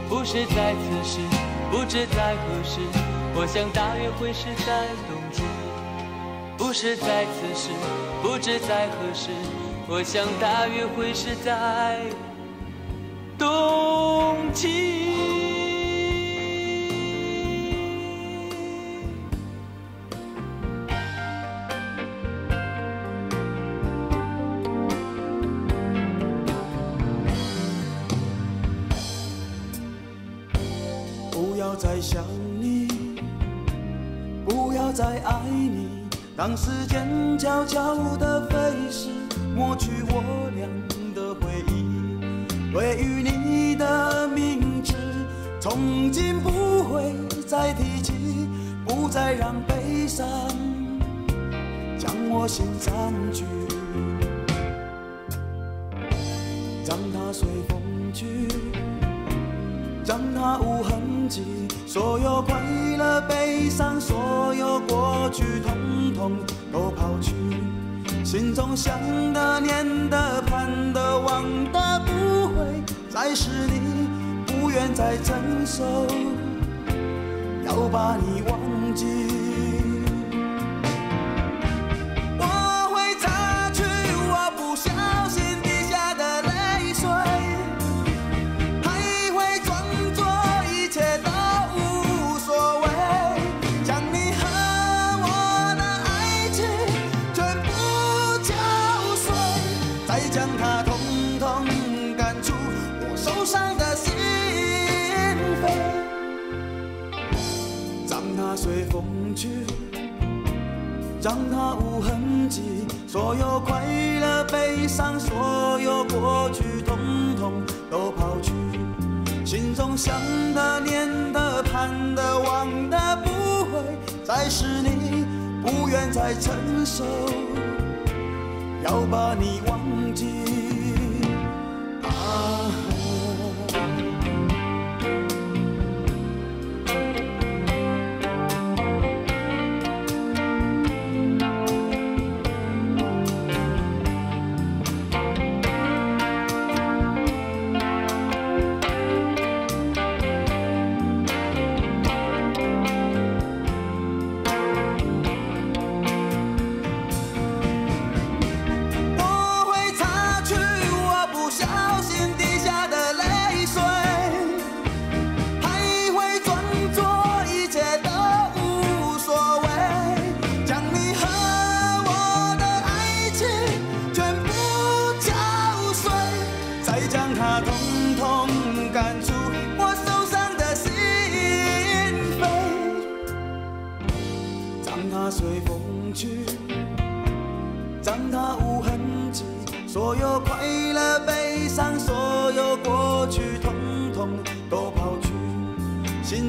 [0.10, 1.20] 不是在此时，
[1.70, 2.82] 不知在何时，
[3.36, 5.44] 我想大约会是在冬季。
[6.58, 7.70] 不是在此时，
[8.24, 9.30] 不知在何时，
[9.88, 12.00] 我想大约会是在
[13.38, 15.11] 冬季。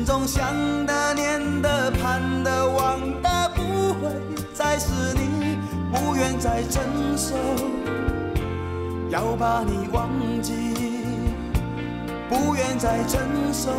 [0.02, 0.44] 心中想
[0.84, 4.10] 的、念的、盼的、望的，不会
[4.52, 5.56] 再是你，
[5.92, 6.82] 不愿再承
[7.16, 7.36] 受，
[9.10, 10.10] 要把你忘
[10.42, 10.52] 记，
[12.28, 13.20] 不愿再承
[13.52, 13.70] 受，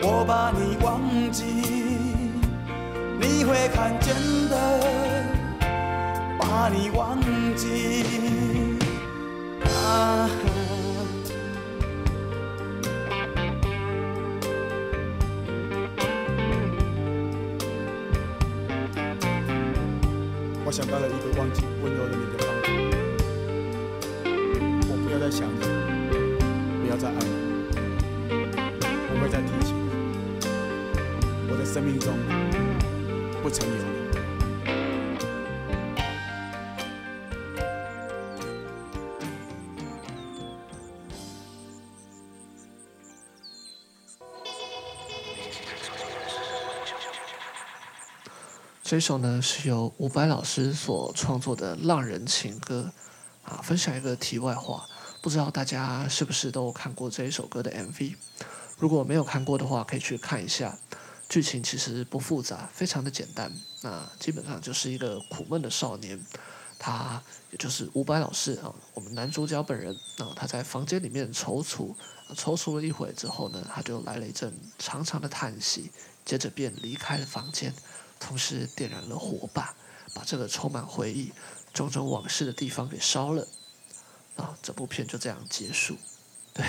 [0.00, 1.44] 我把你忘记，
[3.20, 4.14] 你会看见
[4.48, 4.56] 的。
[6.38, 7.18] 把你忘
[7.54, 8.78] 记
[9.66, 10.30] 啊！
[48.88, 52.90] 这首呢是由伍佰老师所创作的浪人情歌，
[53.44, 54.88] 啊，分享一个题外话，
[55.20, 58.14] 不知道大家是不是都看过这一首歌的 MV？
[58.78, 60.78] 如果没有看过的话，可以去看一下。
[61.28, 63.52] 剧情其实不复杂，非常的简单。
[63.82, 66.18] 那基本上就是一个苦闷的少年，
[66.78, 71.94] 他也就是伍佰老师啊，我们男主角本人啊，他在房间里面踌躇，
[72.34, 75.92] 踌躇了一会之后呢，他就来了一阵长长的叹息，
[76.24, 77.74] 接着便离开了房间。
[78.18, 79.74] 同时点燃了火把，
[80.14, 81.32] 把这个充满回忆、
[81.72, 83.46] 种种往事的地方给烧了。
[84.36, 85.96] 啊，这部片就这样结束。
[86.54, 86.64] 对，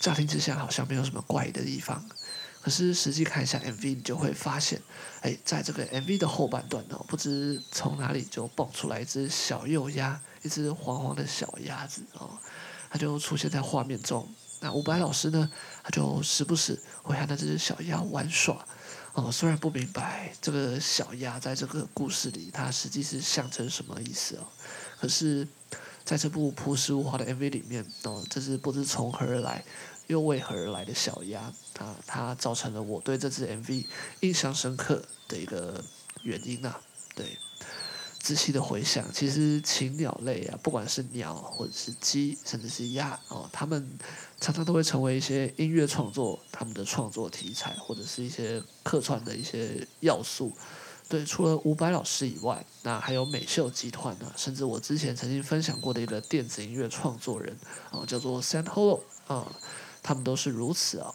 [0.00, 2.08] 乍听之下好像没有什么怪异的地方，
[2.62, 4.80] 可是实际看一下 MV，你就会发现，
[5.22, 12.38] 哎，在这个 MV 的后半段呢，不知从哪里就蹦出来一只小幼鸭，一只黄黄的小鸭子哦，
[12.90, 14.28] 它就出现在画面中。
[14.60, 15.50] 那伍佰老师呢，
[15.82, 18.64] 他就时不时会和那只小鸭玩耍。
[19.14, 24.46] 哦，虽然不明白这个小鸭在这个故事里，它实际是象征什么意思哦，
[25.00, 25.46] 可是
[26.04, 29.64] 在这部朴实无华的 MV 里面，哦，这是不知从何而来，
[30.08, 31.40] 又为何而来的小鸭，
[31.78, 33.86] 啊，它造成了我对这支 MV
[34.20, 35.82] 印象深刻的一个
[36.22, 36.80] 原因啊，
[37.14, 37.38] 对。
[38.18, 43.86] 仔细的回想，其实禽鸟类啊，不管是鸟或者是鸡，甚至是鸭哦，它们
[44.44, 50.52] 常常都会成为一些音乐创作他们的创作题材，或者是一些客串的一些要素。
[51.08, 57.56] 对，除了伍佰老师以外，那还有美秀集团啊，甚至我之前曾经分享过的一个电子音乐创作人
[57.90, 59.50] 哦，叫做 Sand Hollow 啊，
[60.02, 61.10] 他们都是如此啊。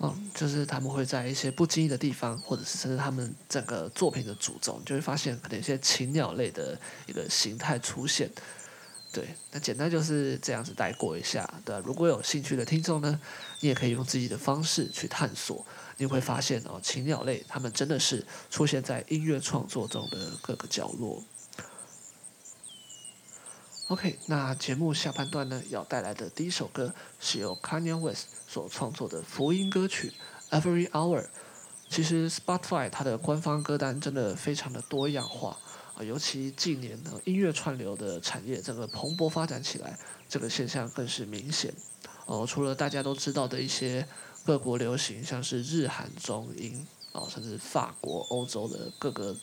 [0.00, 8.30] 嗯，就是他们会在一些不经意的地方，或者是甚至他们整个作品的主轴，你就会发现可能一些禽鸟类的一个形态出现。
[9.10, 11.48] 对，那简单就是这样子带过一下。
[11.64, 13.20] 对，如果有兴趣的听众呢，
[13.60, 15.64] 你也可以用自己的方式去探索，
[15.96, 21.22] 你会发现哦，禽鸟类它们真的是出现在音乐创作中的各个角落。
[23.88, 30.12] OK，那节目下半段呢，要带来的第一首歌是由 Kanye West 所创作的福音歌曲
[30.60, 31.22] 《Every Hour》。
[31.88, 35.56] 其实 Spotify 它的官方歌单真的非常的多样化
[36.04, 39.98] 尤其近年呢，音乐串流的产业这个蓬勃发展起来，
[40.28, 41.72] 这个现象更是明显。
[42.26, 44.06] 哦，除了大家都知道的一些
[44.44, 49.36] 各国流行，像是日韩中英啊，甚至法国、欧洲的各个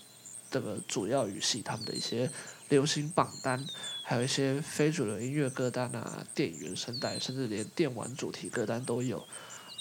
[0.52, 2.30] 这个主要语系，他们的一些
[2.70, 3.66] 流行榜单。
[4.04, 9.26] 还有一些非主流音乐歌单啊，电影原声带，甚至连电玩主题歌单都有。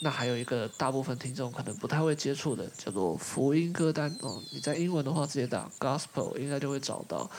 [0.00, 4.42] 那还有一个大部分听众可能不太会接触的，叫做福音歌单哦。
[4.52, 7.30] 你在英文的话直接打 Gospel 应该就会找到。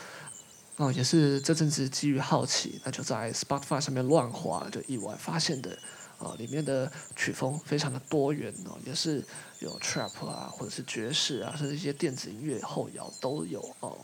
[0.76, 5.78] 哦，也是这阵子基于好奇，那就在 Spotify 上面乱滑，就意外发现的。
[6.18, 9.22] 啊，里面的曲风非常的多元哦，也是
[9.58, 13.98] 有 trap 啊，或者是爵士啊，甚至一些电子音乐后摇都有哦。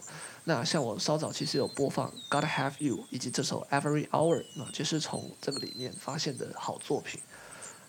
[0.45, 7.19] 那像我稍早其实有播放《Gotta Have You》以及这首《Every Hour》，那就是从这个里面发现的好作品。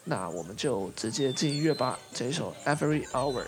[0.05, 3.43] 那我们就直接进音乐吧，这首《Every Hour》。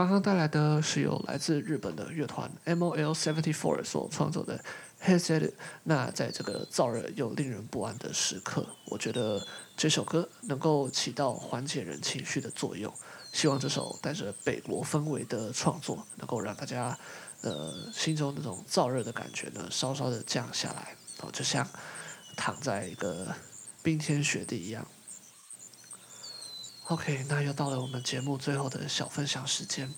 [0.00, 4.58] 刚刚带来的是由来自日本的乐团 MOL Seventy Four 所创作的
[5.06, 5.40] 《Headset》。
[5.82, 9.46] 那在这个燥热又令人不安的时刻，我觉得
[9.76, 12.90] 这首歌能够起到缓解人情绪的作用。
[13.34, 16.98] 希望这首带着北国氛围的创作，能够让大家
[17.42, 20.96] 呃心中那种燥热的感觉呢，稍稍的降下来。
[21.20, 21.68] 哦，就像
[22.36, 23.26] 躺在一个
[23.82, 24.86] 冰天雪地一样。
[26.90, 29.88] OK，那又到了我们节目最后的小分享时间。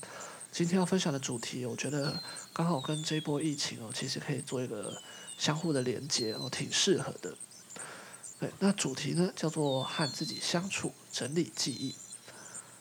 [0.51, 5.01] 今天要分享的主题，我觉得刚好跟这波疫情哦，其实可以做一个
[5.39, 7.35] 相互的连接哦，挺适合的。
[8.39, 11.95] 对，那主题呢叫做和自己相处，整理记忆。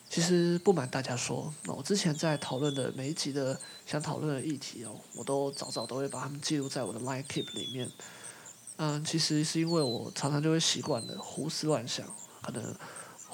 [0.10, 7.90] 其实不瞒大家说，那我之前在讨论的每一集的想讨论的议题哦，我都早早都会把它们记录在我的 Line Keep 里面。
[8.76, 12.06] 嗯，其实是因为我常常就会习惯的胡思乱想，
[12.42, 12.76] 可能。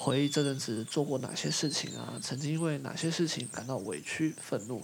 [0.00, 2.14] 回忆这阵子做过哪些事情啊？
[2.22, 4.80] 曾经因为哪些事情感到委屈、愤怒，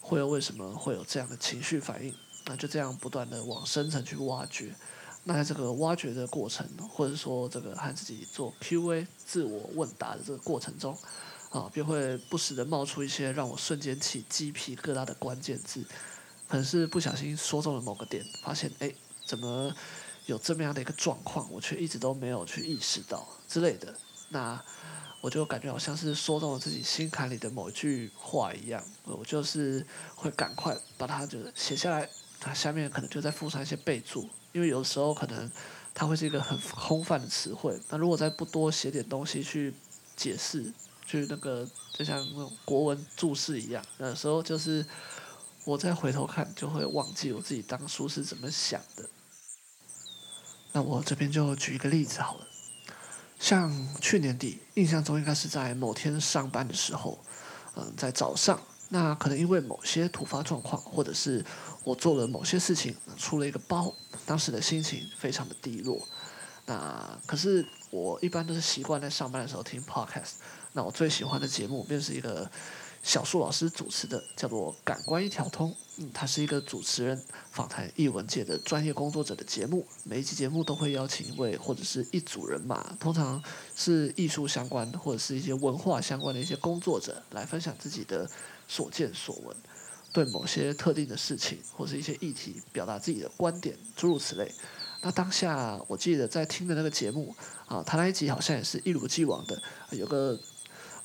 [0.00, 2.12] 会有为什么会有这样的情绪反应？
[2.46, 4.74] 那就这样不断的往深层去挖掘。
[5.22, 10.98] 那在这个挖掘的过程，或者说这个和自己做 Q&A、自我问答的这个过程中，
[11.50, 15.84] 啊，便会不时的冒出一些让我瞬间起鸡皮疙瘩的关键字。
[16.48, 18.92] 可能是不小心说中了某个点，发现哎，
[19.24, 19.72] 怎么
[20.26, 23.96] 有这么样的一个状况，我却一直都没有去意识到之类的。
[24.28, 24.62] 那
[25.20, 29.84] 我就感觉好像是说中了自己心坎里的某一句话一样，我就是
[30.14, 32.08] 会赶快把它就写下来，
[32.38, 35.50] 它下面可能就再附上一些备注，因为有时候可能
[35.94, 39.74] 它会是一个很空泛的词汇，那如果再不多写点东西去
[40.14, 40.72] 解释，
[41.06, 44.84] 去那个就像那种国文注释一样，有时候就是
[45.64, 49.08] 我再回头看就会忘记我自己当初是怎么想的。
[50.72, 52.46] 那我这边就举一个例子好了。
[53.38, 57.18] 像去年底，印象中应该是在某天上班的时候，
[57.74, 61.44] 嗯，在早上，那可能因为某些突发状况，或者是
[61.84, 63.94] 我做了某些事情，出了一个包，
[64.24, 66.06] 当时的心情非常的低落。
[66.64, 70.34] 那可是我一般都是习惯在上班的时候听 podcast，
[70.72, 72.50] 那我最喜欢的节目便是一个。
[73.06, 77.22] 小树老师主持的叫做《感官一条通》，嗯，他是一个主持人
[77.52, 79.86] 访谈艺文界的专业工作者的节目。
[80.02, 83.40] 每一期节目都会邀请一位或者是一组人马，通常
[83.76, 88.28] 是艺术相关或者是一些文化相关的一些工作者来分享自己的
[88.66, 89.56] 所见所闻，
[90.12, 94.52] 对某些特定的事情或是一些议题表达自己的观点，诸如此类。
[95.00, 97.32] 那当下我记得在听的那个节目
[97.68, 99.62] 啊，他那一集好像也是一如既往的
[99.92, 100.36] 有个。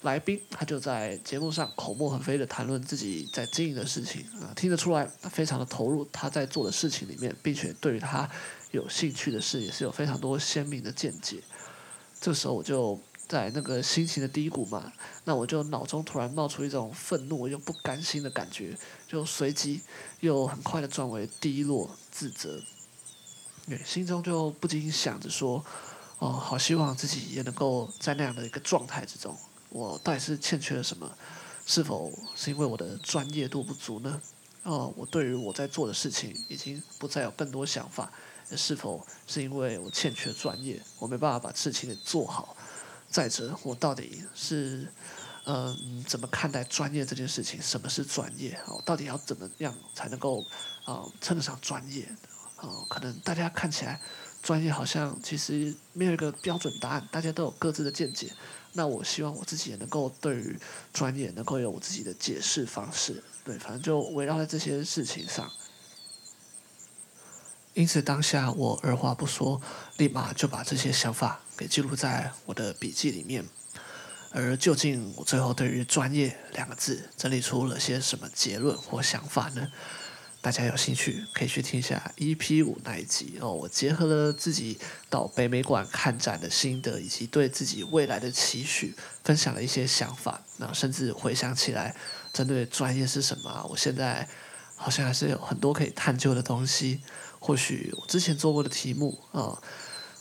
[0.02, 8.28] 来宾他就在节目上口沫横飞的谈论自己在经营的事情啊，听得出来他非常的投入他在做的事情里面，并且对于他
[8.72, 11.44] 有兴趣的事也是有非常多鲜明的见解。
[12.20, 14.92] 这时候我就在那个心情的低谷嘛，
[15.24, 18.76] 那我就脑中突然冒出一种愤怒又不甘心的感觉，
[19.08, 19.82] 就随即
[20.22, 22.60] 又很快的转为低落自责，
[23.68, 25.64] 对，心中就不禁想着说，
[26.18, 29.38] 哦，好希望自己也能够在那样的一个状态之中。
[29.72, 31.12] 我到底是欠缺了什么？
[31.66, 34.22] 是否是因为我的专业度不足呢？
[34.64, 38.12] 哦，我对于我在做的事情已经不再有更多想法。
[38.58, 42.54] 是否是因为我欠缺专业，我没办法把事情给做好？
[43.10, 44.86] 再者，我到底是
[45.46, 47.62] 嗯怎么看待专业这件事情？
[47.62, 48.60] 什么是专业？
[48.68, 50.46] 哦，到底要怎么样才能够
[50.84, 52.06] 啊称得上专业？
[52.58, 54.02] 哦，可能大家看起来
[54.42, 58.34] 专业好像其实没有一个标准答案，大家都有各自的见解。
[58.74, 60.58] 那我希望我自己也能够对于
[60.94, 65.52] 专业能够有我自己的解释方式，对，反正就围绕在这些事情上。
[67.74, 69.62] 因此当下我二话不说，
[69.98, 73.46] 立马就把这些想法给记录在我的笔记里面。
[74.34, 79.70] 而究竟我最后对于“专业”两个字整理出了些什么结论或想法呢？
[80.42, 83.54] 大家有兴趣可以去听一下 EP 五那一集哦。
[83.54, 90.42] 我结合了自己到北美馆看展的心得，以及对自己未来的期许，分享了一些想法。
[90.58, 91.96] 那甚至回想起来，
[92.34, 94.28] 针对专业是什么，我现在
[94.76, 97.02] 好像还是有很多可以探究的东西。
[97.40, 99.62] 或许我之前做过的题目啊，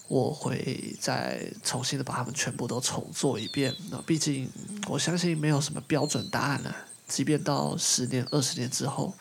[0.06, 3.74] 我会再重新的把它们全部都重做一遍。
[3.90, 4.50] 那毕竟
[4.86, 6.76] 我相信没有什么标准答案了，
[7.08, 9.14] 即便到十年、二十年之后。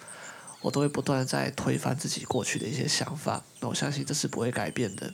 [0.61, 5.13] 我都会不断在推翻自己过去的一些想法，那我相信这是不会改变的。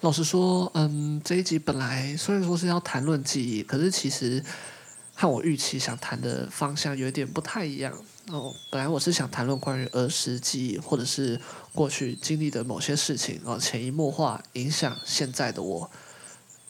[0.00, 4.42] 老实说，嗯，这一集本来虽然说是要谈论记忆，可是其实
[5.14, 7.92] 和我预期想谈的方向有点不太一样。
[8.28, 11.38] 哦，本来我是想谈论关于儿时记忆，或者是
[11.74, 15.90] 过去经历的某些事情，哦，潜移默化影响现在的我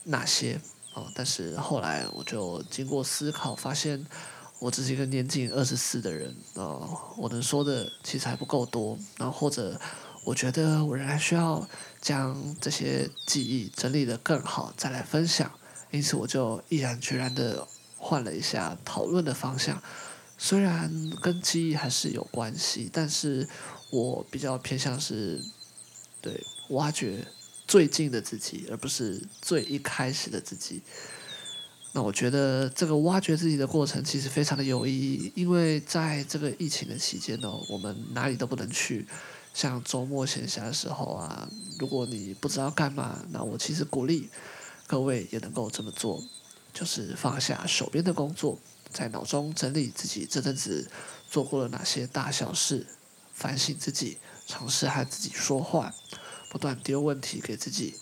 [0.05, 0.61] 哪些。
[0.95, 4.05] 哦，但是后来我就经过思考，发现
[4.61, 9.81] 我只是一个年仅二十四的人，哦，我能说的其实还不够多，然后或者
[10.25, 11.67] 我觉得我仍然需要
[12.01, 15.51] 将这些记忆整理得更好，再来分享，
[15.91, 17.67] 因此我就毅然决然的
[17.97, 19.83] 换了一下讨论的方向，
[20.37, 23.49] 虽然跟记忆还是有关系，但是
[23.91, 25.43] 我比较偏向是
[26.21, 27.27] 对挖掘。
[27.67, 30.83] 最近的自己，而不是最一开始的自己。
[31.93, 39.07] 那我觉得这个挖掘自己的过程其实非常的有意义，因为在这个疫情的期间呢，我们哪里都不能去。
[39.53, 41.49] 像周末闲暇的时候啊，
[41.81, 44.31] 如果你不知道干嘛，那我其实鼓励
[44.87, 46.23] 各位也能够这么做，
[46.73, 48.61] 就是放下手边的工作，
[48.93, 50.89] 在脑中整理自己这阵子
[51.29, 52.87] 做过了哪些大小事，
[53.35, 55.93] 反省自己，尝试和自己说话。
[56.53, 57.97] 不断丢问题给自己，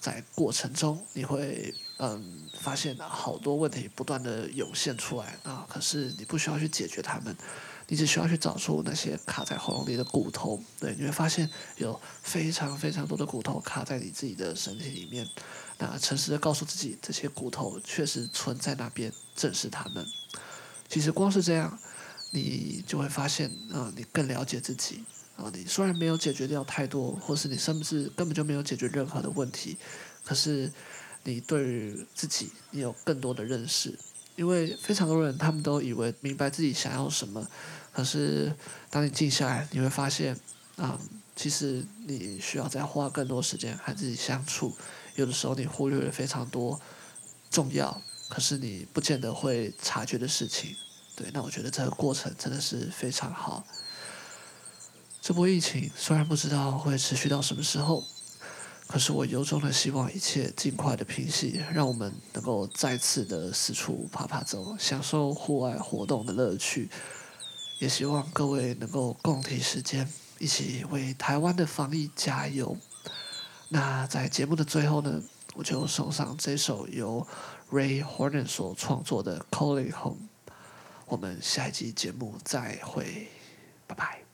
[0.00, 7.34] 在过程中你会嗯发现好多问题不断的涌现出来啊，可是你不需要去解决它们，
[7.88, 10.62] 你只需要去找出那些卡在喉咙里的骨头。
[10.78, 15.26] 对，你会发现有非常非常多的骨头卡在你自己的身体里面。
[15.78, 20.06] 那诚实的告诉自己，这些骨头确实存在那边，正是他们。
[20.88, 21.78] 其实光是这样，
[22.30, 25.04] 你就会发现啊，你更了解自己。
[25.36, 29.76] 啊，你虽然没有解决掉太多，或是你甚至根本就没有解决任何的问题，
[30.24, 30.72] 可是
[31.26, 33.98] 你对于自己，你有更多的认识。
[34.36, 37.46] 因为非常多人他们都以为明白自己想要什么，
[37.92, 38.54] 可是
[38.90, 40.38] 当你静下来，你会发现，
[40.76, 41.00] 啊，
[41.34, 44.76] 其实你需要再花更多时间和自己相处。
[45.14, 46.78] 有的时候你忽略了非常多
[47.50, 50.76] 重要，可是你不见得会察觉的事情。
[51.16, 53.66] 对，那我觉得这个过程真的是非常好。
[55.22, 58.04] 这波疫情虽然不知道会持续到什么时候，
[58.86, 66.88] 可是我由衷的希望一切尽快的平息，让我们能够再次的四处爬爬走，享受户外活动的乐趣。
[67.78, 70.08] 也希望各位能够共体时间，
[70.38, 72.76] 一起为台湾的防疫加油。
[73.68, 75.20] 那在节目的最后呢，
[75.54, 77.26] 我就送上这首由
[77.70, 80.28] Ray hornen 所创作的《Calling Home》。
[81.06, 83.28] 我们下一集节目再会，
[83.86, 84.25] 拜拜。